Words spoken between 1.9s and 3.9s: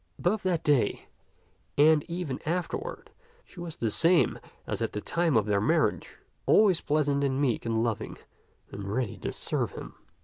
ever afterward she was